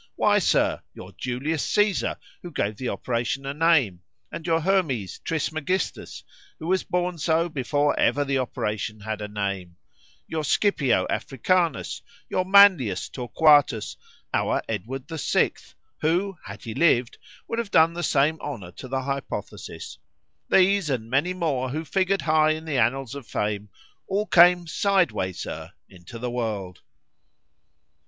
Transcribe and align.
Why, 0.15 0.39
Sir, 0.39 0.81
your 0.95 1.11
Julius 1.11 1.63
Caesar, 1.63 2.17
who 2.41 2.49
gave 2.49 2.77
the 2.77 2.89
operation 2.89 3.45
a 3.45 3.53
name;—and 3.53 4.47
your 4.47 4.61
Hermes 4.61 5.19
Trismegistus, 5.19 6.23
who 6.57 6.65
was 6.65 6.81
born 6.83 7.19
so 7.19 7.47
before 7.49 7.93
ever 7.99 8.25
the 8.25 8.39
operation 8.39 9.01
had 9.01 9.21
a 9.21 9.27
name;——your 9.27 10.43
Scipio 10.43 11.05
Africanus; 11.07 12.01
your 12.27 12.45
Manlius 12.45 13.09
Torquatus; 13.09 13.95
our 14.33 14.63
Edward 14.67 15.07
the 15.07 15.19
Sixth,—who, 15.19 16.35
had 16.45 16.63
he 16.63 16.73
lived, 16.73 17.19
would 17.47 17.59
have 17.59 17.69
done 17.69 17.93
the 17.93 18.01
same 18.01 18.39
honour 18.41 18.71
to 18.71 18.87
the 18.87 19.03
hypothesis:——These, 19.03 20.89
and 20.89 21.11
many 21.11 21.35
more 21.35 21.69
who 21.69 21.85
figured 21.85 22.23
high 22.23 22.53
in 22.53 22.65
the 22.65 22.79
annals 22.79 23.13
of 23.13 23.27
fame,—all 23.27 24.25
came 24.25 24.65
side 24.65 25.11
way, 25.11 25.31
Sir, 25.31 25.73
into 25.87 26.17
the 26.17 26.31
world. 26.31 26.81